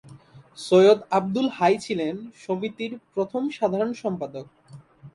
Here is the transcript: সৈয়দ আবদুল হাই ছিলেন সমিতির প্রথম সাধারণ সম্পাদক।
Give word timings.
সৈয়দ 0.57 0.99
আবদুল 1.17 1.47
হাই 1.57 1.73
ছিলেন 1.85 2.15
সমিতির 2.43 2.91
প্রথম 3.13 3.41
সাধারণ 3.57 3.91
সম্পাদক। 4.03 4.45